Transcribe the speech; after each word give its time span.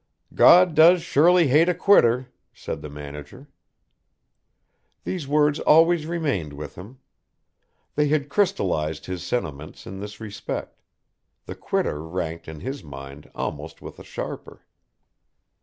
"God 0.33 0.73
does 0.73 1.03
surely 1.03 1.49
hate 1.49 1.69
a 1.69 1.75
quitter," 1.75 2.29
said 2.55 2.81
the 2.81 2.89
manager. 2.89 3.49
These 5.03 5.27
words 5.27 5.59
always 5.59 6.07
remained 6.07 6.53
with 6.53 6.73
him. 6.73 6.97
They 7.93 8.07
had 8.07 8.27
crystallised 8.27 9.05
his 9.05 9.21
sentiments 9.21 9.85
in 9.85 9.99
this 9.99 10.19
respect: 10.19 10.81
the 11.45 11.53
quitter 11.53 12.01
ranked 12.03 12.47
in 12.47 12.61
his 12.61 12.83
mind 12.83 13.29
almost 13.35 13.79
with 13.83 13.97
the 13.97 14.03
sharper. 14.03 14.65